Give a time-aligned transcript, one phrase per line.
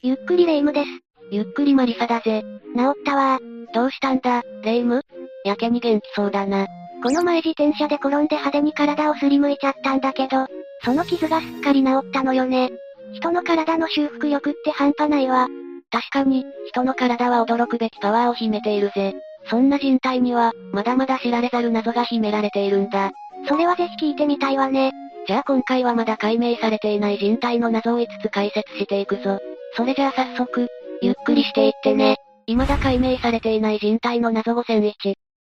[0.00, 0.86] ゆっくりレ夢ムです。
[1.32, 2.44] ゆっくりマリサだぜ。
[2.76, 3.40] 治ったわ
[3.74, 4.96] どうしたんだ、レ夢？
[4.96, 5.04] ム
[5.44, 6.68] やけに元気そうだな。
[7.02, 10.46] この前自転車で転んで派手に体をすりむいちゃったんだけど、
[10.84, 12.70] その傷がすっかり治ったのよね。
[13.14, 15.48] 人の体の修復力って半端ないわ。
[15.90, 19.16] 確かに、人の体は驚くべきパワーを秘めているぜ。
[19.50, 23.10] そんな人体には、まだまだ知られざる謎が秘められているんだ。
[23.48, 24.92] それはぜひ聞いてみたいわね。
[25.26, 29.40] じゃあ今回はまだ解明されていない人体の謎を5つ解説していくぞ。
[29.76, 30.68] それじゃあ早速、
[31.02, 32.16] ゆっくりしていってね。
[32.46, 34.92] 未だ解明されていない人体の謎5001。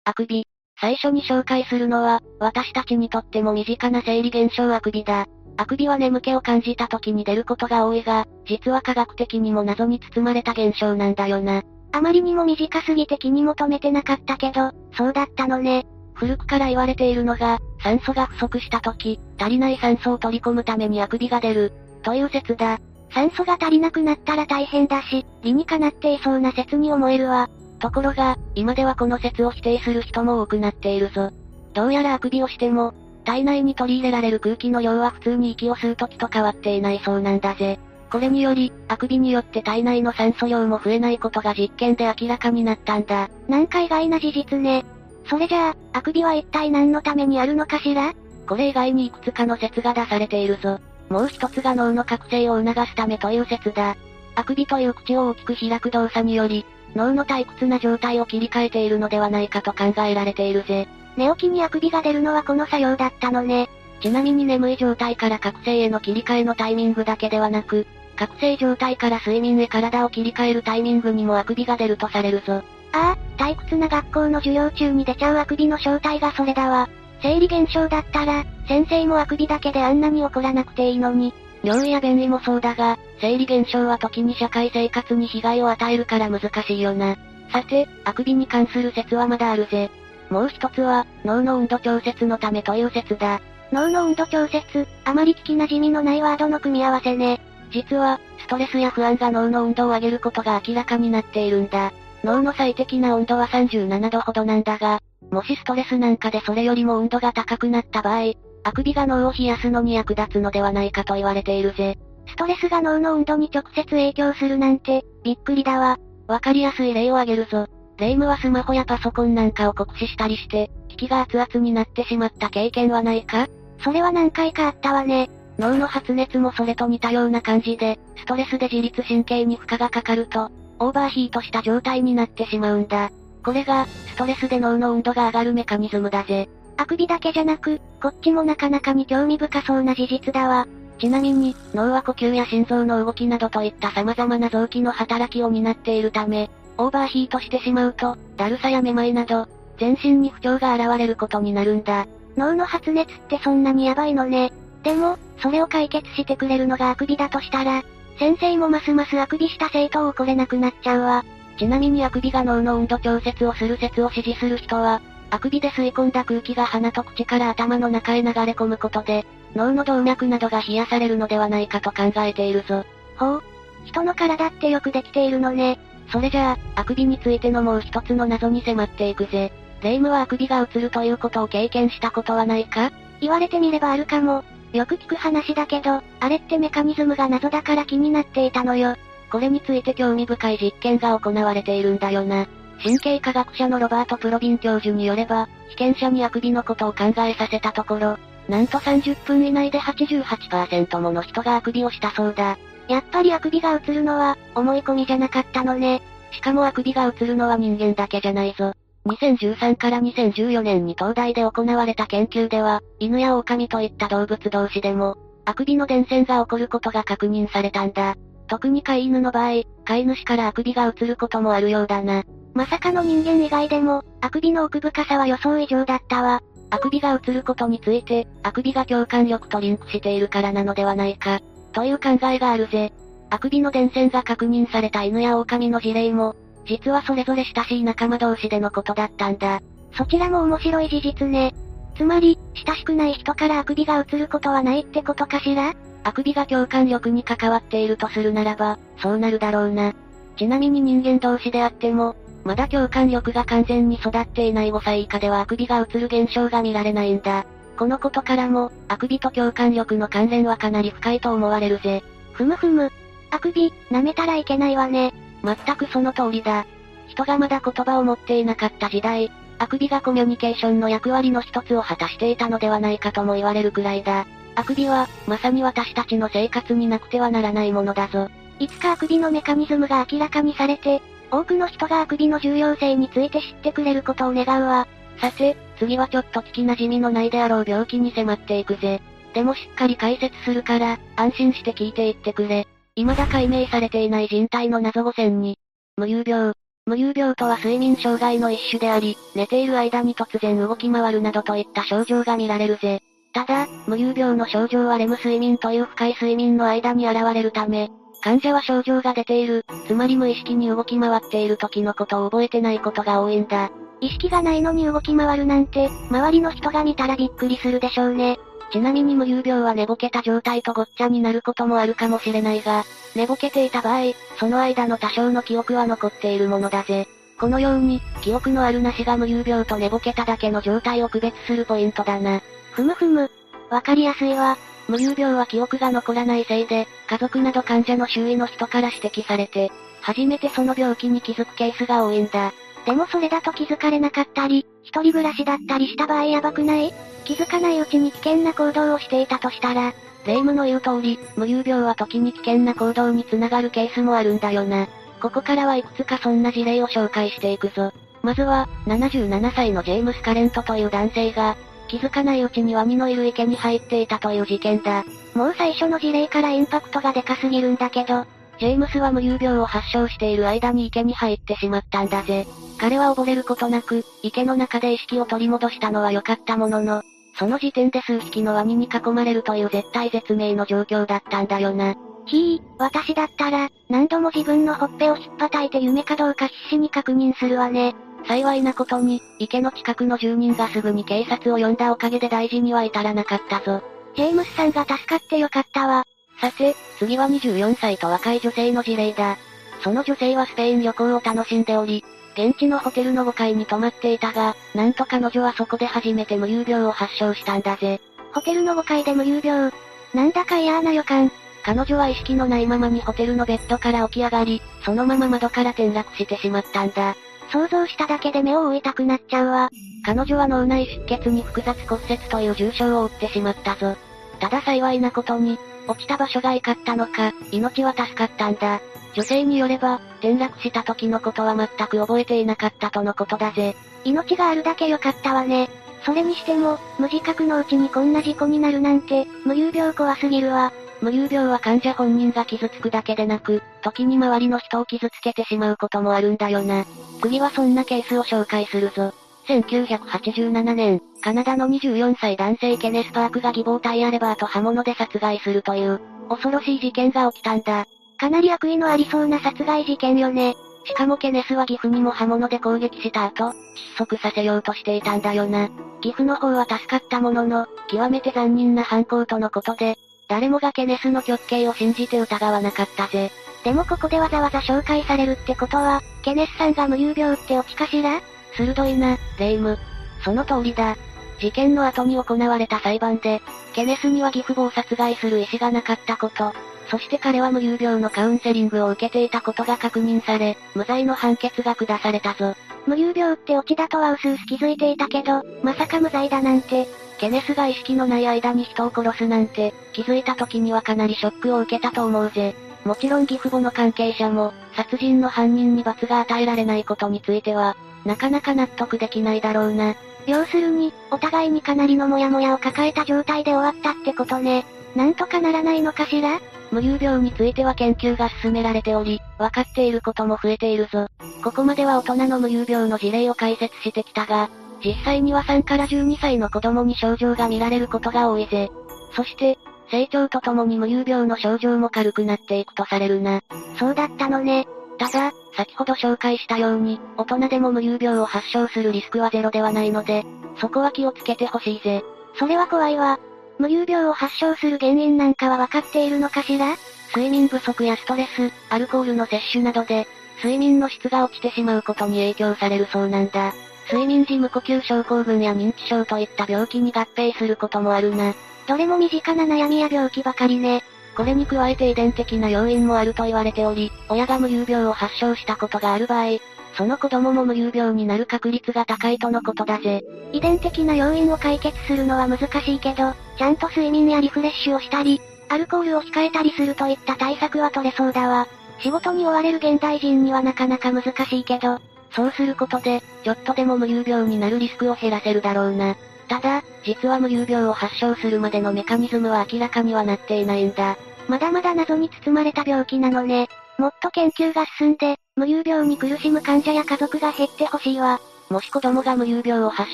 [0.06, 0.46] あくび。
[0.80, 5.26] 最初に紹介するのは、私たちにとっても身近な生理現象あくびだ。
[5.58, 11.64] あくびは眠気を感じた時に出ることが多いが、実は科学的にも謎に包まれた現象なんだよな。
[11.92, 15.86] あまりにも短すぎて気に求めてなかったけど、そうだったのね。
[16.14, 22.80] 古くから言われているのが、酸素が不足した時、足りない酸素を取り込むためにあくびが出る、という説だ。
[23.12, 27.50] 酸素が足りなくなったら大変だし、理にかなっていそうな説に思えるわ。
[27.80, 31.32] ところが、今ではこの説を否定する人も多くなっているぞ。
[31.74, 37.80] どうやらあくびをしても、体内に取り入れられる空気の量は普通に息を吸う時と変わっていないそうなんだぜ。
[38.10, 43.30] これにより、あくびによって体内の酸素量も増えないことが実験で明らかになったんだ。
[43.50, 44.86] なんか意外な事実ね。
[45.30, 48.14] それじゃあ、あくびは一体何のためにあるのかしら？
[48.48, 50.80] これ以外にいくつかの説が出されているぞ。
[51.10, 53.96] もう一つが脳の覚醒を促すためという説だ。
[54.36, 60.88] あくびという口を大きく開く動作により、脳の退屈な状態を切り替えているのではないかと考えられているぜ。
[61.16, 63.70] 寝起きにあくびが出るのはこの作用だったのね。
[64.02, 72.62] ちなみに眠い状態から覚醒への切り替えのタイミングだけではなく、覚醒状態から睡眠へ体を切り替えるタイミングにもあくびが出るとされるぞ。
[72.94, 76.90] ああ、退屈な学校の授業中に出ちゃうあくびの正体がそれだわ。
[77.22, 81.34] 生理現象だったら、先生もあくびだけであんなに怒らなくていいのに。
[81.64, 87.18] 尿意や便意もそうだが、生理現象は時に社会生活に被害を与えるから難しいよな。
[87.52, 89.90] さて、あくびに関する説はまだあるぜ。
[90.30, 93.42] もう一つは、脳の温度調節のためという説だ。
[93.72, 97.42] 脳の温度調節、あまり聞き馴染みのないワードの組み合わせね。
[97.72, 101.92] 実は、ストレスや不安が脳の温度を上げることが明らかになっているんだ。
[102.24, 105.00] 脳の最適な温度は37度ほどなんだが、
[105.32, 108.34] もしストレスなんかでそれよりも温度が高くなった場合、
[108.64, 111.98] あくびが脳を冷やすのに役立つのではないかと言われているぜ。
[112.28, 115.98] ストレスが脳の温度に直接影響するなんて、びっくりだわ。
[116.28, 117.68] わかりやすい例を挙げるぞ。
[117.98, 123.48] 霊夢はスマホやパソコンなんかを酷使したりして、機器が熱々になってしまった経験はないか？
[123.84, 125.30] それは何回かあったわね。
[125.58, 133.12] 脳の発熱もそれと似たような感じで、ストレスで自律神経に負荷がかかると、オーバーヒートした状態になってしまうんだ。
[133.44, 136.50] これが、ストレスで脳の温度が上がるメカニズムだぜ。
[136.78, 140.68] あくびだけじゃなく、こっちもなかなかに興味深そうな事実だわ。
[141.00, 149.48] ちなみに、脳は呼吸や心臓の動きなどといった様々な臓器の働きを担っているため、オーバーヒートしてしまうと、だるさやめまいなど、
[149.80, 152.08] 全身に不調が現れることになるんだ。
[152.36, 154.52] 脳の発熱ってそんなにヤバいのね。
[154.84, 157.84] でも、それを解決してくれるのがあくびだとしたら、
[158.20, 161.24] 先生もますますあくびした生徒を怒れなくなっちゃうわ。
[161.58, 169.26] ちなみにあくびが脳の温度調節をする説を支持する人は、あくびで吸い込んだ空気が鼻と口から頭の中へ流れ込むことで、
[169.56, 172.86] 脳の動脈などが冷やされるのではないかと考えているぞ。
[173.18, 173.44] ほう。
[173.86, 175.80] 人の体ってよくできているのね。
[176.12, 179.52] それじゃあ、あくびについてのもう一つの謎に迫っていくぜ。
[179.82, 182.92] 霊夢はあくびが映るということを経験したことはないか？
[183.20, 184.44] 言われてみればあるかも。
[184.74, 188.96] よく聞く話だけど、あれってメカニズムが謎だから気になっていたのよ。
[189.32, 192.48] これについて興味深い実験が行われているんだよな。
[192.82, 198.18] 神経科学者のロバート・プロビン教授によれば、被験者にあくびのことを考えさせたところ、
[198.48, 202.58] なんと30分以内で88%もの人があくびをしたそうだ。
[202.88, 206.02] やっぱりあくびが映るのは、思い込みじゃなかったのね。
[206.32, 208.74] しかもあくびが映るのは人間だけじゃないぞ。
[209.08, 218.16] 2013から2014年に東大で行われた研究では、犬や狼といった動物同士でも、あくびの伝染が起こることが確認されたんだ。
[218.48, 222.24] 特に飼い犬の場合、飼い主からあくびが映ることもあるようだな。
[222.54, 226.42] まさかの人間以外でも、あくびの奥深さは予想以上だったわ。
[226.70, 231.40] あくびが映ることについて、あくびが共感力とリンクしているからなのではないか、
[231.72, 232.92] という考えがあるぜ。
[233.30, 236.36] あくびの伝染が確認された犬や狼の事例も、
[236.68, 239.62] 実はそれぞれ親しい仲間同士でのことだったんだ。
[239.94, 241.56] そちらも面白い事実ね。
[241.96, 245.74] つまり、親しくない人からあくびが映ることはないってことかしら？
[246.04, 249.94] あくびが共感力に関わっているとするならば、そうなるだろうな。
[250.38, 257.46] ちなみに人間同士であっても、まだ共感力が完全に育っていない5歳以下ではあくびが映る現象が見られないんだ。
[257.78, 262.04] このことからも、あくびと共感力の関連はかなり深いと思われるぜ。
[262.34, 262.92] ふむふむ。
[263.32, 265.14] あくび、舐めたらいけないわね。
[265.44, 266.66] 全くその通りだ。
[267.08, 274.26] 人がまだ言葉を持っていなかった時代、あくびがコミュニケーションの役割の一つを果たしていたのではないかとも言われるくらいだ。
[274.56, 278.30] あくびは、まさに私たちの生活になくてはならないものだぞ。
[278.60, 281.02] いつかあくびのメカニズムが明らかにされて、
[281.32, 284.88] 多くの人があくびの重要性について知ってくれることを願うわ。
[285.20, 289.02] さて、次はちょっと聞き馴染みのないであろう病気に迫っていくぜ。
[289.34, 292.68] でもしっかり解説するから、安心して聞いていってくれ。
[292.98, 295.54] 未だ解明されていない人体の謎5 0 2
[295.98, 296.54] 無遊病。
[296.88, 303.04] 無遊病とは睡眠障害の一種であり、寝ている間に突然動き回るなどといった症状が見られるぜ。
[303.34, 307.92] ただ、無遊病の症状はレム睡眠という深い睡眠の間に現れるため、
[308.24, 313.70] 患者は症状が出ている、つまり無意識に動き回っている時のことを覚えてないことが多いんだ。
[314.02, 318.40] 意識がないのに動き回るなんて、周りの人が見たらびっくりするでしょうね。
[318.72, 322.84] ちなみに無遊病は寝ぼけた状態とごっちゃになることもあるかもしれないが、
[323.16, 327.08] 寝ぼけていた場合、その間の多少の記憶は残っているものだぜ。
[327.40, 332.42] このように、記憶のあるなしが無遊病と寝ぼけただけの状態を区別するポイントだな。
[332.72, 333.30] ふむふむ。
[333.70, 334.58] わかりやすいわ。
[334.88, 339.72] 無遊病は記憶が残らないせいで、家族など患者の周囲の人から指摘されて、
[340.02, 342.54] 初めてその病気に気づくケースが多いんだ。
[342.88, 346.94] でもそれだと気づかれなかったり、一人暮らしだったりした場合やばくない？
[347.26, 349.94] 気づかないうちに危険な行動をしていたとしたら、
[350.26, 354.88] 霊夢の言う通り、無遊病は時に危険な行動につながるケースもあるんだよな。
[355.22, 357.92] ここからはいくつかそんな事例を紹介していくぞ。
[358.24, 361.58] まずは、77歳のジェームス・カレントという男性が、
[361.90, 365.04] 気づかないうちにワニのいる池に入っていたという事件だ。
[365.34, 368.26] もう最初の事例からインパクトがでかすぎるんだけど、
[368.60, 372.48] ジェームスは無遊病を発症している間に池に入ってしまったんだぜ。
[372.80, 377.04] 彼は溺れることなく、池の中で意識を取り戻したのは良かったものの、
[377.38, 381.96] その時点で数匹のワニに囲まれるという絶対絶命の状況だったんだよな。
[382.26, 387.96] ひぃ、私だったら、何度も自分のほっぺを引っ叩いて夢かどうか必死に確認するわね。
[388.28, 393.84] 幸いなことに、池の近くの住人がすぐに警察を呼んだおかげで大事には至らなかったぞ。
[394.16, 396.04] ジェームスさんが助かってよかったわ。
[396.40, 399.38] さて、次は24歳と若い女性の事例だ。
[399.84, 402.04] その女性はスペイン旅行を楽しんでおり、
[402.34, 408.00] 現地のホテルの5階に泊まっていたが、なんと彼女はそこで初めて無遊病を発症したんだぜ。
[408.34, 409.72] ホテルの5階で無遊病
[410.14, 411.32] なんだか嫌な予感。
[411.64, 417.16] 彼女は意識のないままにホテルのベッドから起き上がり、そのまま窓から転落してしまったんだ。
[417.52, 419.70] 想像しただけで目を覆いたくなっちゃうわ。
[420.06, 423.96] 彼女は脳内出血に複雑骨折という重傷を負ってしまったぞ。
[424.40, 425.58] ただ幸いなことに、
[425.88, 428.82] 落ちた場所が良かったのか、命は助かったんだ。
[429.14, 433.76] 女性によれば、転落した時のことは全く覚えていなかったとのことだぜ。
[434.04, 435.70] 命があるだけ良かったわね。
[436.06, 440.72] それにしても、無自覚のうちにこんな事故になるなんて、無遊病怖すぎるわ。
[441.02, 446.86] 無遊病は患者本人が傷つくだけでなく、時に周りの人を傷つけてしまうこともあるんだよな。
[447.22, 449.14] 次はそんなケースを紹介するぞ。
[449.48, 457.86] 1987年、カナダの24歳男性ケネス・パークが義母体やレバーと刃物で殺害するという、恐ろしい事件が起きたんだ。
[458.18, 460.56] かなり悪意のありそうな殺害事件よね。
[460.86, 463.54] しかもケネスは岐阜にも刃物で攻撃した後、窒
[463.98, 465.70] 息させようとしていたんだよな。
[466.02, 469.98] 岐阜の方は助かったものの、極めて残忍な犯行とのことで、
[470.28, 473.32] 誰もがケネスの極刑を信じて疑わなかったぜ。
[473.64, 478.22] でもここでわざわざ紹介されるってことは、ケネスさんが無遊病ってオチかしら？
[478.58, 479.78] 鋭いな、レイム。
[480.24, 480.98] その通りだ。
[481.40, 483.42] 事件の後に行われた裁判で、
[483.74, 486.52] ケネスには義父母を殺害する意思がなかったこと、
[486.90, 492.56] そして彼は無遊病のカウンセリングを受けていたことが確認され、無罪の判決が下されたぞ。
[492.88, 496.88] 無遊病ってオチだとは薄々気づいていたけど、まさか無罪だなんて。
[497.18, 502.56] ケネスが意識のない間に人を殺すなんて、気づいた時にはかなりショックを受けたと思うぜ。
[502.86, 507.76] もちろん義父母の関係者も、殺人の犯人に罰が与えられないことについては、
[508.06, 509.96] なかなか納得できないだろうな。
[510.26, 514.66] 要するに、お互いにかなりのモヤモヤを抱えた状態で終わったってことね。
[514.96, 516.40] なんとかならないのかしら？
[516.72, 521.08] 無遊病については研究が進められており、分かっていることも増えているぞ。
[521.44, 524.50] ここまでは大人の無遊病の事例を解説してきたが、
[524.84, 528.70] 実際には3から12歳の子供に症状が見られることが多いぜ。
[529.16, 529.58] そして、
[529.90, 533.42] 成長とともに無遊病の症状も軽くなっていくとされるな。
[533.80, 534.68] そうだったのね。
[534.98, 540.26] ただ、先ほど紹介したように、大人でも無遊病を発症するリスクはゼロではないので、
[540.60, 542.04] そこは気をつけてほしいぜ。
[542.40, 543.20] それは怖いわ。
[543.60, 546.76] 無遊病を発症する原因なんかは分かっているのかしら？
[547.16, 553.54] 睡眠不足やストレス、アルコールの摂取などで、睡眠の質が落ちてしまうことに影響されるそうなんだ。
[553.92, 558.34] 睡眠時無呼吸症候群や認知症といった病気に合併することもあるな。
[558.68, 560.84] どれも身近な悩みや病気ばかりね。
[561.18, 566.38] これに加えて遺伝的な要因もあると言われており、親が無遊病を発症したことがある場合、
[566.78, 570.04] その子供も無遊病になる確率が高いとのことだぜ。
[570.32, 575.20] 遺伝的な要因を解決するのは難しいけど、ちゃんと睡眠やリフレッシュをしたり、
[575.50, 578.48] アルコールを控えたりするといった対策は取れそうだわ。
[578.80, 581.80] 仕事に追われる現代人にはなかなか難しいけど、
[582.12, 585.96] そうすることで、ちょっとでも無遊病になるリスクを減らせるだろうな。
[586.28, 590.96] ただ、実は無遊病を発症するまでのメカニズムは明らかにはなっていないんだ。
[591.28, 593.48] まだまだ謎に包まれた病気なのね。
[593.78, 598.20] もっと研究が進んで、無遊病に苦しむ患者や家族が減ってほしいわ。
[598.50, 599.94] もし子供が無遊病を発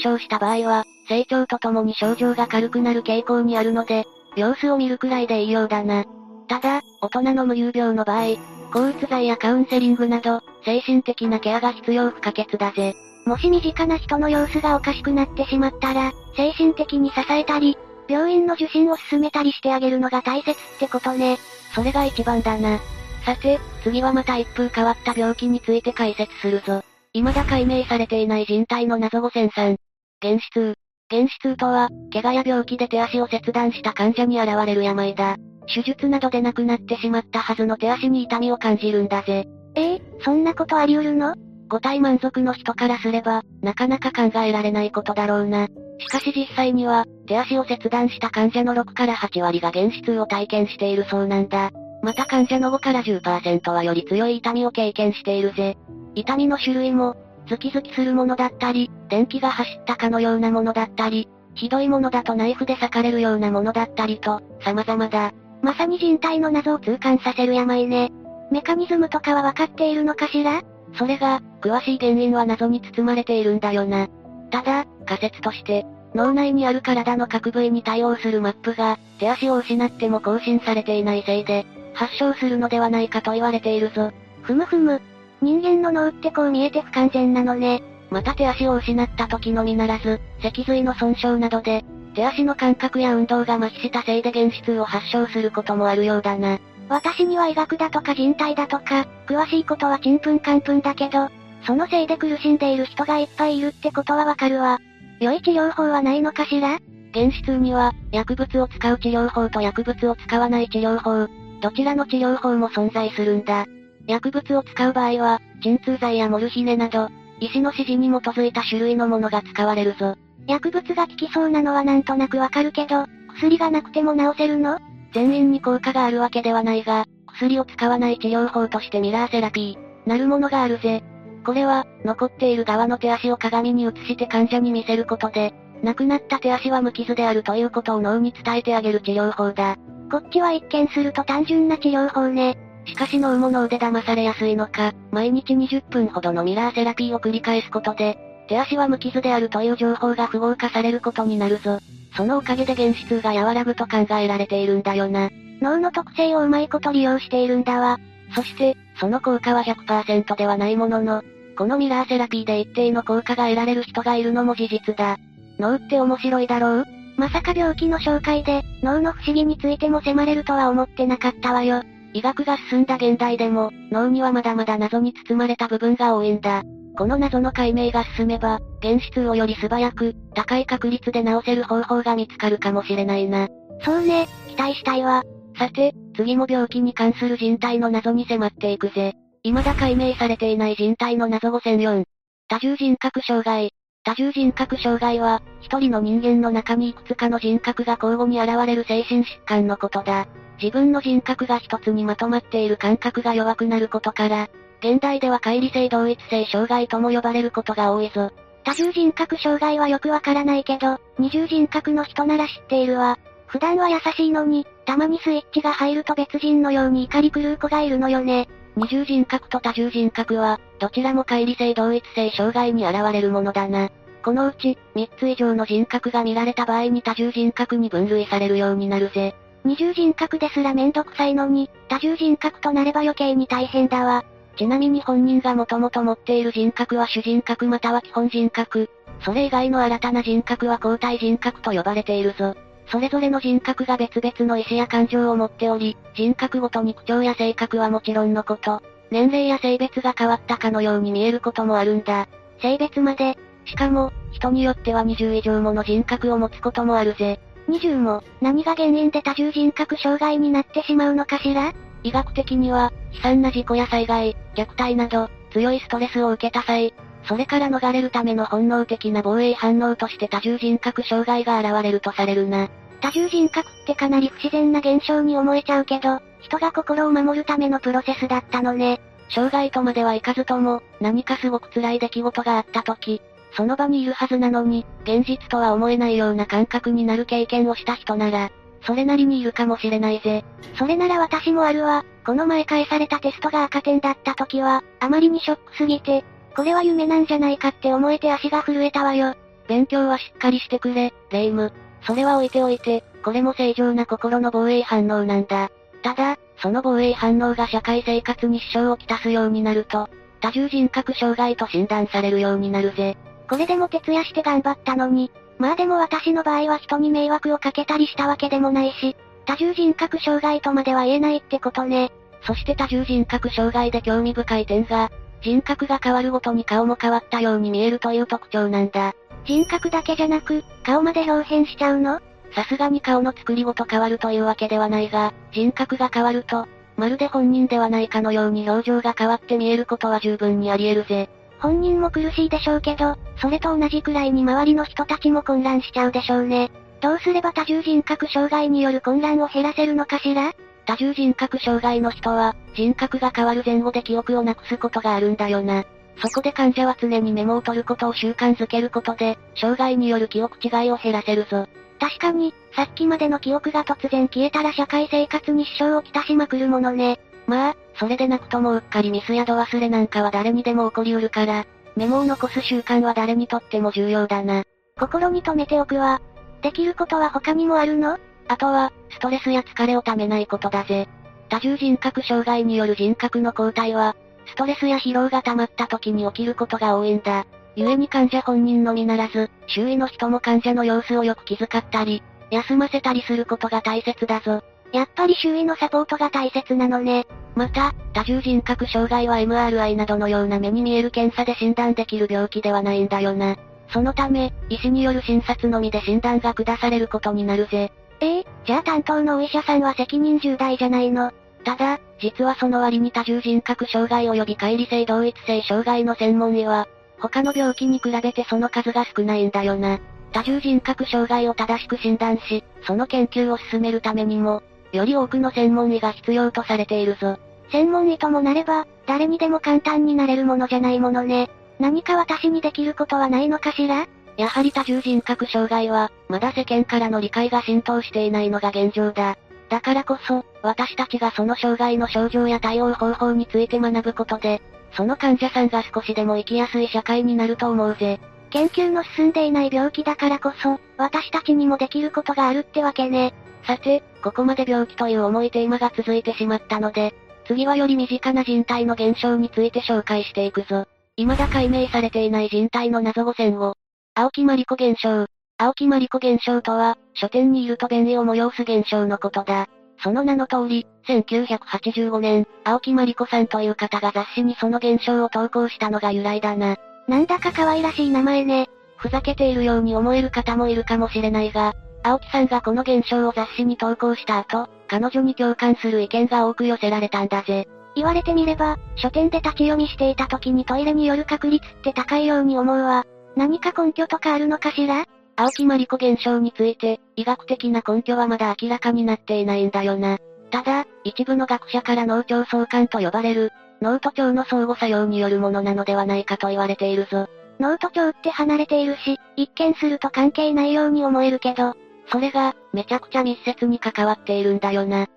[0.02, 6.06] 症した場合は、成長とともに症状が軽くなる傾向にあるので、様子を見るくらいでいいようだな。
[6.48, 8.38] ただ、大人の無遊病の場合、
[8.72, 12.94] 抗うつ剤やカウンセリングなど、精神的なケアが必要不可欠だぜ。
[13.25, 21.38] もし身近な人の様子がおかしくなってしまったら、精神的に支えたり、病院の受診を進めたりしてあげるのが大切ってことね。
[21.74, 22.80] それが一番だな。
[23.26, 26.84] さて、次はまた一風変わった病気について解説するぞ。
[27.14, 29.78] 未だ解明されていない人体の謎5003。
[30.22, 30.74] 原始痛。
[31.10, 35.38] 原始痛とは、怪我や病気で手足を切断した患者に現れる病だ。
[35.74, 39.46] 手術などで亡くなってしまったはずの手足に痛みを感じるんだぜ。
[39.76, 41.36] ええー、そんなことあり得るの？
[41.70, 45.68] 五体満足の人からすれば、なかなか考えられないことだろうな。
[46.00, 51.72] しかし実際には、手足を切断した患者の6から8割が原始痛を体験しているそうなんだ。
[52.01, 55.77] また患者の5から10%はより強い痛みを経験しているぜ。
[56.15, 57.15] 痛みの種類も、
[57.48, 65.32] ズキズキするものだったり、電気が走ったかのようなものだったり、ひどいものだとナイフで裂かれるようなものだったりと、様々だ。
[65.62, 68.12] まさに人体の謎を痛感させる病ね。
[68.51, 70.62] メカニズムとかは分かっているのかしら？
[70.98, 74.10] それが、詳しい原因は謎に包まれているんだよな。
[74.51, 84.12] ただ、仮説として、脳内にある体の各部位に対応するマップが、手足を失っても更新されていないせいで、発症するのではないかと言われているぞ。
[84.41, 85.01] ふむふむ。
[85.41, 87.84] 人間の脳ってこう見えて不完全なのね。
[88.10, 96.60] また手足を失った時のみならず、脊髄の損傷などで、手足の感覚や運動が麻痺したせいで原始痛を発症することもあるようだな。
[96.89, 101.29] 私には医学だとか人体だとか、詳しいことはちんぷんかんぷんだけど、
[101.65, 104.79] そのせいで苦しんでいる人がいっぱいいるってことはわかるわ。
[105.24, 106.80] 良い治療法はないのかしら？
[107.13, 111.30] 原始痛には、薬物を使う治療法と薬物を使わない治療法、
[111.62, 113.65] どちらの治療法も存在するんだ。
[114.06, 120.18] 薬物を使う場合は、鎮痛剤やモルヒネなど、医師の指示に基づいた種類のものが使われるぞ。
[120.46, 124.77] 薬物が効きそうなのはなんとなくわかるけど、薬がなくても治せるの？
[125.13, 131.01] 全員に効果があるわけではないが、薬を使わない治療法としてミラーセラピー、なるものがあるぜ。
[131.44, 139.76] これは、残っている側の手足を鏡に映して患者に見せることで、亡くなった手足は無傷であるということを脳に伝えてあげる治療法だ。
[140.10, 142.58] こっちは一見すると単純な治療法ね。
[142.86, 151.80] しかし脳も脳で騙されやすいのか、毎日20分ほどのミラーセラピーを繰り返すことで、手足は無傷であるという情報が符号化されることになるぞ。
[152.16, 155.30] そのおかげで原始痛が和らぐと考えられているんだよな。
[155.62, 158.00] 脳の特性をうまいこと利用しているんだわ。
[158.36, 161.24] そして、その効果は100%ではないものの、
[161.58, 165.18] このミラーセラピーで一定の効果が得られる人がいるのも事実だ。
[165.60, 166.86] 脳って面白いだろう？
[167.16, 171.84] まさか病気の紹介で、脳の不思議についても迫れるとは思ってなかったわよ。
[172.14, 176.64] 医学が進んだ現代でも、脳にはまだまだ謎に包まれた部分が多いんだ。
[176.96, 183.48] この謎の解明が進めば、原始痛をより素早く、高い確率で治せる方法が見つかるかもしれないな。
[183.84, 185.24] そうね、期待したいわ。
[185.58, 189.16] さて、次も病気に関する人体の謎に迫っていくぜ。
[189.46, 192.06] 未だ解明されていない人体の謎5004。
[192.48, 193.72] 多重人格障害。
[194.06, 200.28] 多重人格障害は、一人の人間の中にいくつかの人格が交互に現れる精神疾患のことだ。
[200.62, 204.48] 自分の人格が一つにまとまっている感覚が弱くなることから、
[204.80, 208.32] 現代では乖離性同一性障害とも呼ばれることが多いぞ。
[208.64, 213.20] 多重人格障害はよくわからないけど、二重人格の人なら知っているわ。
[213.48, 218.48] 普段は優しいのに、たまにスイッチが入ると別人のように怒り狂う子がいるのよね。
[218.75, 223.89] 二重人格と多重人格は、どちらも乖離性同一性障害に現れるものだな。
[224.24, 229.36] このうち、三つ以上の人格が見られた場合に多重人格に分類されるようになるぜ。
[229.63, 234.25] 二重人格ですらめんどくさいのに、多重人格となれば余計に大変だわ。
[234.58, 238.89] ちなみに本人がもともと持っている人格は主人格または基本人格。
[239.22, 242.56] それ以外の新たな人格は交代人格と呼ばれているぞ。
[242.88, 252.28] それぞれの人格が別々の意志や感情を持っており、人格ごとに口調や性格はもちろんのこと、年齢や性別が変わったかのように見えることもあるんだ。
[252.62, 253.38] 性別まで。
[253.66, 257.40] しかも、人によっては20以上もの人格を持つこともあるぜ。
[257.70, 261.74] 20も、何が原因で多重人格障害になってしまうのかしら？
[262.04, 266.94] 医学的には、悲惨な事故や災害、虐待など、強いストレスを受けた際、
[267.25, 272.70] それから逃れるための本能的な防衛反応として多重人格障害が現れるとされるな。
[273.01, 279.01] 多重人格ってかなり不自然な現象に思えちゃうけど、人が心を守るためのプロセスだったのね。
[279.30, 283.22] 障害とまではいかずとも、何かすごく辛い出来事があった時、
[283.56, 288.51] その場にいるはずなのに、現実とは思えないような感覚になる経験をした人なら、
[288.86, 290.44] それなりにいるかもしれないぜ。
[290.77, 292.03] それなら私もあるわ。
[292.25, 296.24] この前返されたテストが赤点だった時は、あまりにショックすぎて、
[296.56, 299.36] これは夢なんじゃないかって思えて足が震えたわよ。
[299.68, 301.74] 勉強はしっかりしてくれ、レイム。
[302.06, 305.72] それは置いておいて、これも正常な心の防衛反応なんだ。
[306.04, 310.10] ただ、その防衛反応が社会生活に支障をきたすようになると、
[310.42, 313.18] 多重人格障害と診断されるようになるぜ。
[313.50, 322.12] これでも徹夜して頑張ったのに、まあでも私の場合は人に迷惑をかけたりしたわけでもないし、多重人格障害とまでは言えないってことね。
[322.46, 325.10] そして多重人格障害で興味深い点が、
[325.44, 329.14] 人格が変わるごとに顔も変わったように見えるという特徴なんだ。
[329.46, 332.22] 人格だけじゃなく、顔まで表変しちゃうの？
[332.56, 341.30] さすがに顔の作りごと変わるというわけではないが、人格が変わると、まるで本人ではないかのように表情が変わって見えることは十分にあり得るぜ。
[341.60, 346.72] 本人も苦しいでしょうけど、それと同じくらいに周りの人たちも混乱しちゃうでしょうね。
[347.02, 350.54] どうすれば多重人格障害による混乱を減らせるのかしら？
[350.86, 355.86] 多重人格障害の人は、人格が変わる前後で記憶をなくすことがあるんだよな。
[356.22, 361.68] そこで患者は常にメモを取ることを習慣づけることで、障害による記憶違いを減らせるぞ。
[362.00, 367.20] 確かに、さっきまでの記憶が突然消えたら社会生活に支障をきたしまくるものね。
[367.48, 374.63] まあ、それでなくともうっかりミスや度忘れなんかは誰にでも起こりうるから、メモを残す習慣は誰にとっても重要だな。
[375.00, 376.22] 心に留めておくわ。
[376.62, 378.18] できることは他にもあるの？
[378.48, 381.08] あとは、ストレスや疲れをためないことだぜ。
[381.50, 387.46] 多重人格障害による人格の交代は、ストレスや疲労が溜まった時に起きることが多いんだ。
[387.76, 394.63] 故に患者本人のみならず、周囲の人も患者の様子をよく気遣ったり、休ませたりすることが大切だぞ。
[394.91, 397.26] やっぱり周囲のサポートが大切なのね。
[397.56, 403.56] また、多重人格障害は MRI などのような目に見える検査で診断できる病気ではないんだよな。
[403.89, 407.91] そのため、医師による診察のみで診断が下されることになるぜ。
[408.24, 411.32] ええー、じゃあ担当のお医者さんは責任重大じゃないの。
[411.66, 416.88] ただ、実はその割に多重人格障害及び乖離性同一性障害の専門医は、
[417.20, 420.00] 他の病気に比べてその数が少ないんだよな。
[420.32, 427.38] 多重人格障害を正しく診断し、その研究を進めるためにも、より多くの専門医が必要とされているぞ。
[427.72, 431.50] 専門医ともなれば、誰にでも簡単になれるものじゃないものね。
[431.80, 434.08] 何か私にできることはないのかしら？
[434.38, 439.38] やはり多重人格障害は、まだ世間からの理解が浸透していないのが現状だ。
[439.69, 444.62] だからこそ、私たちがその障害の症状や対応方法について学ぶことで、
[444.96, 448.19] その患者さんが少しでも生きやすい社会になると思うぜ。
[448.52, 453.34] 研究の進んでいない病気だからこそ、私たちにもできることがあるってわけね。
[453.65, 457.15] さて、ここまで病気という重いテーマが続いてしまったので、
[457.46, 460.86] 次はより身近な人体の現象について紹介していくぞ。
[461.17, 463.76] 未だ解明されていない人体の謎5を。
[464.15, 465.26] 青木まりこ現象。
[465.58, 469.67] 青木まりこ現象とは、書店にいると便意を催す現象のことだ。
[470.04, 476.78] その名の通り、1985年、青木まりこさんという方が雑誌にその現象を投稿したのが由来だな。
[477.08, 478.69] なんだか可愛らしい名前ね。
[478.97, 481.73] ふざけているように思える方もいるかもしれないが、
[482.04, 487.67] 青木さんがこの現象を雑誌に投稿した後、彼女に共感する意見が多く寄せられたんだぜ。
[487.95, 493.08] 言われてみれば、書店で立ち読みしていた時にトイレによる確率って高いように思うわ。
[493.36, 495.06] 何か根拠とかあるのかしら？
[495.36, 500.19] 青木まりこ現象について、医学的な根拠はまだ明らかになっていないんだよな。
[500.52, 507.28] ただ、一部の学者から脳腸相関と呼ばれる、脳と腸の相互作用によるものなのではないかと言われているぞ。
[507.60, 511.74] 脳と腸って離れているし、一見すると関係ないように思えるけど、
[512.12, 515.08] それが、めちゃくちゃ密接に関わっているんだよな。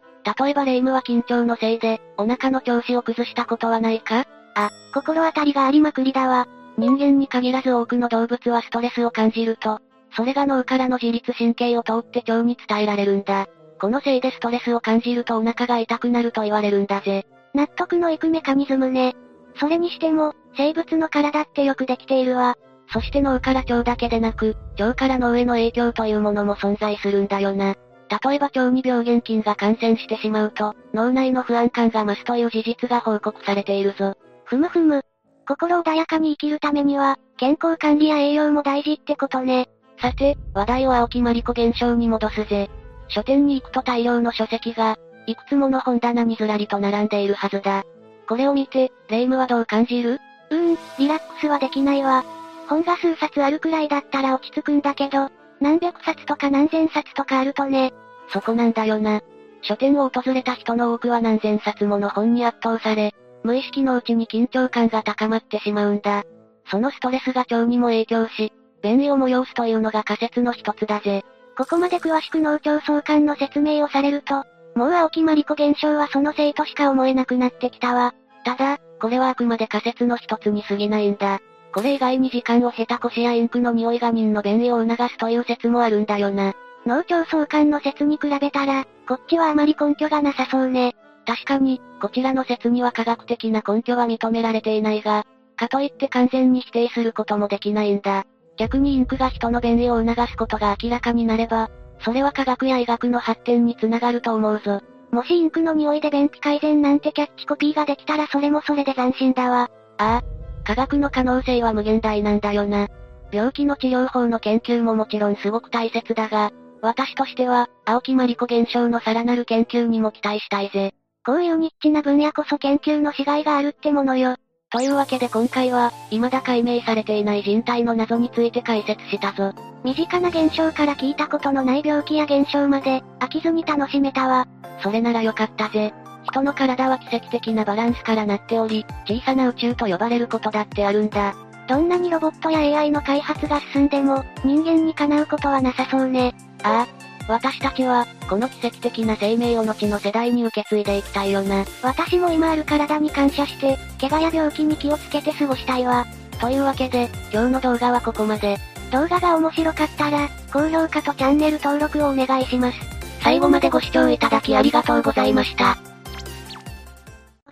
[0.41, 4.25] 例えばレイムは緊張のせいで、お腹の調子を崩したことはないか？
[4.55, 6.49] あ、心当たりがありまくりだわ。
[6.79, 9.81] 人間に限らず多くの動物はストレスを感じると、
[10.17, 13.47] それが脳からの自律神経を通って腸に伝えられるんだ。
[13.81, 17.27] このせいでストレスを感じるとお腹が痛くなると言われるんだぜ。
[17.55, 19.15] 納得のいくメカニズムね。
[19.59, 22.57] それにしても、生物の体ってよくできているわ。
[22.93, 27.75] そして脳から腸だけでなく、腸から脳への影響というものも存在するんだよな。
[28.09, 34.15] 例えば腸に病原菌が感染してしまうと、脳内の不安感が増すという事実が報告されているぞ。
[34.45, 35.03] ふむふむ。
[35.47, 39.69] 心穏やかに生きるためには、健康管理や栄養も大事ってことね。
[40.01, 42.69] さて、話題を青木まりこ現象に戻すぜ。
[43.09, 47.85] 書店に行くと大量の書籍が、いくつもの本棚にずらりと並んでいるはずだ。
[48.29, 50.21] これを見て、レイムはどう感じる？
[50.51, 52.25] うーん、リラックスはできないわ。
[52.69, 55.31] 本が数冊あるくらいだったら落ち着くんだけど、
[55.61, 57.93] 何百冊とか何千冊とかあるとね。
[58.33, 59.21] そこなんだよな。
[59.63, 63.15] 書店を訪れた人の多くは何千冊もの本に圧倒され、
[63.47, 66.25] 無意識のうちに緊張感が高まってしまうんだ。
[66.69, 71.25] そのストレスが腸にも影響し、便意を催すというのが仮説の一つだぜ。
[71.57, 78.15] ここまで詳しく脳腸相関の説明をされると、もう青木まりこ現象はそのせいとしか思えなくなってきたわ。
[78.45, 81.41] ただ、これはあくまで仮説の一つに過ぎないんだ。
[81.73, 86.55] これ以外に時間を経た腰やインクの匂いが人の便意を促すという説もあるんだよな。
[86.85, 90.97] 脳腸相関の説に比べたら、こっちはあまり根拠がなさそうね。
[91.27, 95.25] 確かに、こちらの説には科学的な根拠は認められていないが、
[95.57, 98.25] かといって完全に否定することもできないんだ。
[98.57, 101.69] 逆にインクが人の便意を促すことが明らかになれば、
[102.01, 104.81] それは科学や医学の発展につながると思うぞ。
[105.11, 109.71] もしインクの匂いで便秘改善なんてキャッチコピーができたらそれもそれで斬新だわ。
[109.99, 110.23] ああ。
[110.65, 112.89] 科学の可能性は無限大なんだよな。
[113.33, 120.93] 病気の治療法の研究ももちろんすごく大切だが、私としては、青木まりこ現象のさらなる研究にも期待したいぜ。
[121.27, 124.37] こういうニッチな分野こそ研究のしがいがあるってものよ。
[124.71, 129.53] というわけで今回は、未だ解明されていない人体の謎について解説したぞ。
[129.83, 134.47] 身近な現象から聞いたことのない病気や現象まで、飽きずに楽しめたわ。
[134.81, 135.93] それならよかったぜ。
[136.31, 141.35] 人の体は奇跡的なバランスからなっており、小さな宇宙と呼ばれることだってあるんだ。
[141.69, 146.37] どんなにロボットや AI の開発が進んでも、人間にかなうことはなさそうね。
[146.63, 147.16] ああ。
[147.29, 151.65] 私たちは、この奇跡的な生命を後の世代に受け継いでいきたいよな。
[151.83, 156.07] 私も今ある体に感謝して、怪我や病気に気をつけて過ごしたいわ。
[156.41, 158.59] というわけで、今日の動画はここまで。
[158.93, 162.79] 動画が面白かったら、高評価とチャンネル登録をお願いします。
[163.23, 165.77] 最後までご視聴いただきありがとうございました。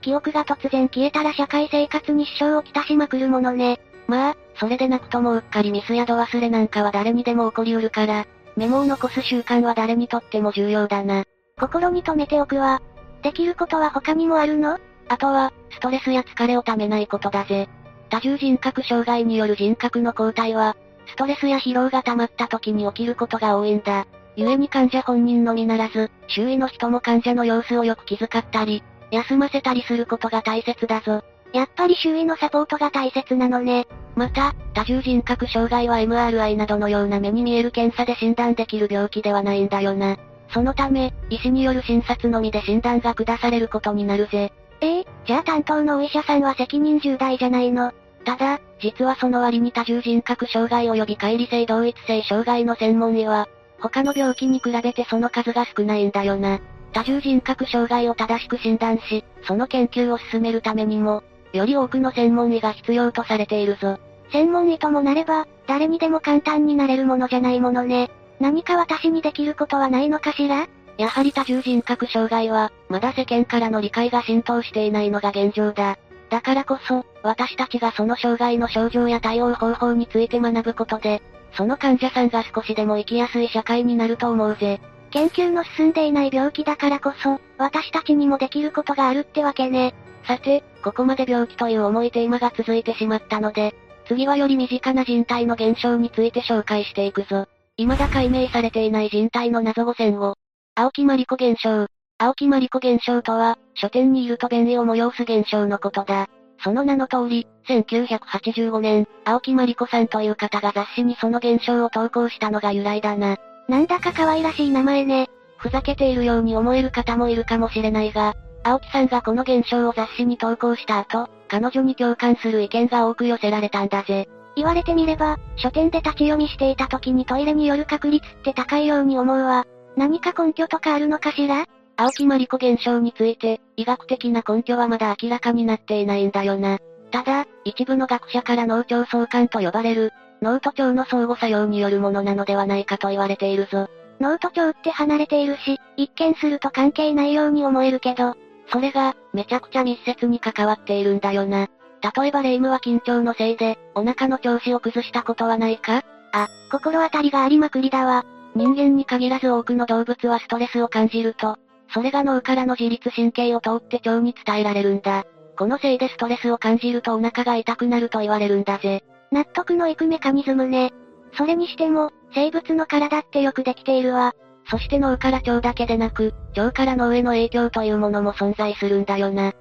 [0.01, 3.81] 記憶が突然消えたら社会生活に支障をきたしまくるものね。
[4.07, 8.27] まあ、それでなくともうっかりミスや度忘れなんかは誰にでも起こりうるから、
[8.57, 11.25] メモを残す習慣は誰にとっても重要だな。
[11.59, 12.81] 心に留めておくわ。
[13.23, 14.79] できることは他にもあるの？
[15.09, 17.69] あとは、ストレスや疲れをためないことだぜ。
[18.11, 24.07] 多重人格障害による人格の交代は、ストレスや疲労が溜まった時に起きることが多いんだ。
[24.37, 31.23] 故に患者本人のみならず、周囲の人も患者の様子をよく気遣ったり、休ませたりすることが大切だぞ。
[31.53, 33.87] やっぱり周囲のサポートが大切なのね。
[34.17, 40.17] また、多重人格障害は MRI などのような目に見える検査で診断できる病気ではないんだよな。
[40.51, 44.53] そのため、医師による診察のみで診断が下されることになるぜ。
[44.81, 47.93] ええー、じゃあ担当のお医者さんは責任重大じゃないの？
[48.25, 53.49] ただ、実はその割に多重人格障害及び乖離性同一性障害の専門医は、
[53.81, 56.61] 他の病気に比べてその数が少ないんだよな。
[56.93, 61.23] 多重人格障害を正しく診断し、その研究を進めるためにも、
[61.57, 63.99] より多くの専門医が必要とされているぞ。
[64.33, 68.11] 専門医ともなれば、誰にでも簡単になれるものじゃないものね。
[68.41, 70.67] 何か私にできることはないのかしら？
[70.99, 75.99] やはり多重人格障害は、まだ世間からの理解が浸透していないのが現状だ。
[76.31, 81.23] だからこそ、私たちがその障害の症状や対応方法について学ぶことで、
[81.57, 84.81] その患者さんが少しでも生きやすい社会になると思うぜ。
[85.11, 89.95] 研究の進んでいない病気だからこそ、私たちにもできることがあるってわけね。
[90.27, 93.75] さて、ここまで病気という重いテーマが続いてしまったので、
[94.07, 97.47] 次はより身近な人体の現象について紹介していくぞ。
[97.77, 100.37] 未だ解明されていない人体の謎5選を。
[100.75, 101.87] 青木まりこ現象。
[102.19, 106.29] 青木まりこ現象とは、書店にいると便意を催す現象のことだ。
[106.63, 113.37] その名の通り、1985年、青木まりこさんという方が雑誌にその現象を投稿したのが由来だな。
[113.69, 115.29] なんだか可愛らしい名前ね。
[115.59, 118.35] ふざけているように思える方もいるかもしれないが、
[118.65, 124.27] 青木さんがこの現象を雑誌に投稿した後、彼女に共感する意見が多く寄せられたんだぜ。
[124.57, 129.67] 言われてみれば、書店で立ち読みしていた時にトイレによる確率って高いように思うわ。
[129.97, 131.67] 何か根拠とかあるのかしら？
[131.97, 136.79] 青木まりこ現象について、医学的な根拠はまだ明らかになっていないんだよな。
[137.11, 143.89] ただ、一部の学者から脳腸相関と呼ばれる、脳と腸の相互作用によるものなのではないかと言われているぞ。
[144.21, 148.35] 脳と腸って離れているし、一見すると関係ないように思えるけど、
[148.69, 151.69] それが、めちゃくちゃ密接に関わっているんだよな。
[152.17, 156.03] 例えばレイムは緊張のせいで、お腹の調子を崩したことはないか？
[156.33, 158.25] あ、心当たりがありまくりだわ。
[158.55, 161.57] 人間に限らず多くの動物はストレスを感じると、
[161.93, 165.25] それが脳からの自律神経を通って腸に伝えられるんだ。
[165.57, 169.05] このせいでストレスを感じるとお腹が痛くなると言われるんだぜ。
[169.31, 170.93] 納得のいくメカニズムね。
[171.37, 174.35] それにしても、生物の体ってよくできているわ。
[174.71, 179.53] そして脳から腸だけでなく、腸から脳への影響というものも存在するんだよな。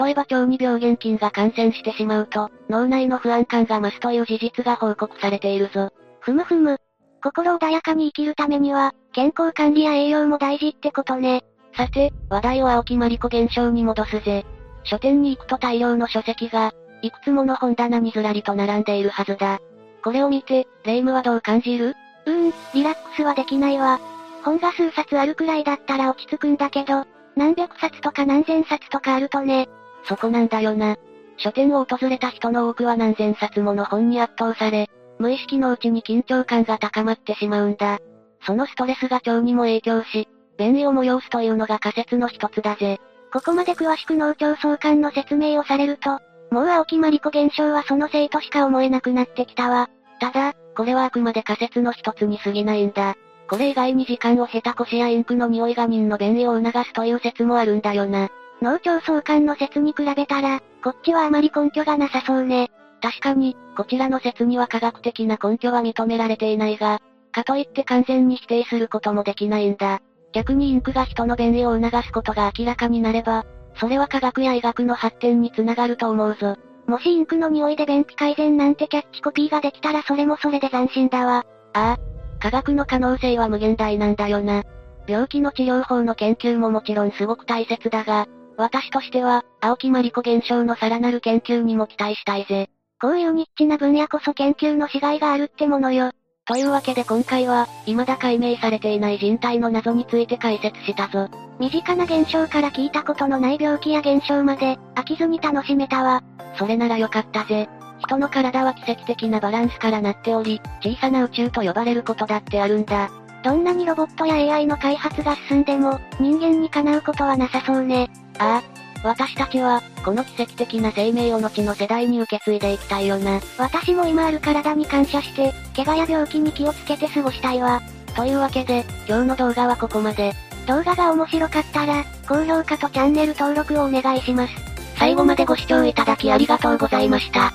[0.00, 5.90] 例えば腸に病原菌が感染してしまうと、脳内の不安感が増すという事実が報告されているぞ。
[6.20, 6.78] ふむふむ。
[7.22, 11.42] 心穏やかに生きるためには、健康管理や栄養も大事ってことね。
[11.76, 14.44] さて、話題を青木まりこ現象に戻すぜ。
[14.84, 16.72] 書店に行くと大量の書籍が、
[17.02, 19.58] いくつもの本棚にずらりと並んでいるはずだ。
[20.04, 21.94] これを見て、レイムはどう感じる？
[22.26, 23.98] うーん、リラックスはできないわ。
[24.42, 27.04] 本が数冊あるくらいだったら落ち着くんだけど、
[27.36, 29.68] 何百冊とか何千冊とかあるとね。
[30.04, 30.96] そこなんだよな。
[31.38, 37.98] 書店を訪れた人の多くは何千冊もの本に圧倒され、無意識のうちに緊張感が高まってしまうんだ。
[38.44, 40.28] そのストレスが腸にも影響し、
[40.58, 43.00] 便意を催すというのが仮説の一つだぜ。
[43.32, 46.18] ここまで詳しく脳腸相関の説明をされると、
[46.50, 49.88] もう青木まりこ現象はそのせいとしか思えなくなってきたわ。
[50.20, 53.16] ただ、これはあくまで仮説の一つに過ぎないんだ。
[53.52, 58.30] これ以外に時間を経た腰やインクの匂いが人の便意を促すという説もあるんだよな。
[58.62, 62.70] 脳腸相関の説に比べたら、こっちはあまり根拠がなさそうね。
[63.02, 70.00] 確かに、こちらの説には科学的な根拠は認められていないが、かといって完全に否定することもできないんだ。
[70.32, 73.44] 逆にインクが人の便意を促すことが明らかになれば、
[73.76, 76.56] それは科学や医学の発展につながると思うぞ。
[76.86, 81.44] もしインクの匂いで便秘改善なんてキャッチコピーができたらそれもそれで斬新だわ。
[81.74, 82.11] ああ、
[82.42, 84.64] 科学の可能性は無限大なんだよな。
[85.06, 88.26] 病気の治療法の研究ももちろんすごく大切だが、
[88.56, 92.68] 私としては、青木まりこ現象のさらなる研究にも期待したいぜ。
[93.00, 96.10] こういうニッチな分野こそ研究のしがいがあるってものよ。
[96.44, 101.28] というわけで今回は、未だ解明されていない人体の謎について解説したぞ。
[101.60, 106.24] 身近な現象から聞いたことのない病気や現象まで、飽きずに楽しめたわ。
[106.58, 107.68] それならよかったぜ。
[108.02, 113.10] 人の体は奇跡的なバランスからなっており、小さな宇宙と呼ばれることだってあるんだ。
[113.42, 118.10] どんなにロボットや AI の開発が進んでも、人間にかなうことはなさそうね。
[118.38, 118.82] ああ。
[119.04, 123.40] 私たちは、この奇跡的な生命を後の世代に受け継いでいきたいよな。
[123.58, 127.82] 私も今ある体に感謝して、怪我や病気に気をつけて過ごしたいわ。
[128.14, 130.32] というわけで、今日の動画はここまで。
[130.66, 134.54] 動画が面白かったら、高評価とチャンネル登録をお願いします。
[134.96, 137.52] 最後までご視聴いただきありがとうございました。